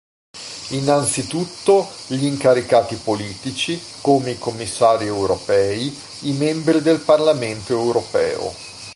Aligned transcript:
Innanzitutto, 0.71 1.87
gli 2.07 2.25
incaricati 2.25 2.95
politici, 2.95 3.79
come 4.01 4.31
i 4.31 4.39
commissari 4.39 5.05
europei, 5.05 5.95
i 6.21 6.31
membri 6.31 6.81
del 6.81 7.01
Parlamento 7.01 7.73
europeo. 7.73 8.51